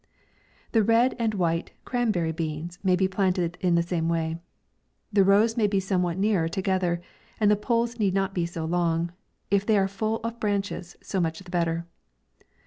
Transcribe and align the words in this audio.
The 0.71 0.81
red 0.81 1.15
and 1.19 1.35
white 1.35 1.73
CRANBERRY 1.85 2.31
BEANS 2.31 2.79
may 2.81 2.95
be 2.95 3.07
planted 3.07 3.55
in 3.61 3.75
the 3.75 3.83
same 3.83 4.05
w 4.05 4.19
r 4.19 4.27
ay. 4.29 4.37
The 5.13 5.23
roi 5.23 5.45
may 5.55 5.67
be 5.67 5.79
somewhat 5.79 6.17
nearer 6.17 6.47
together, 6.49 7.03
and 7.39 7.51
the 7.51 7.55
poles 7.55 7.99
need 7.99 8.15
not 8.15 8.33
be 8.33 8.47
so 8.47 8.65
long; 8.65 9.11
if 9.51 9.63
they 9.63 9.77
are 9.77 9.87
full 9.87 10.15
of 10.23 10.39
branches, 10.39 10.97
so 11.03 11.21
much 11.21 11.37
the 11.37 11.51
better. 11.51 11.85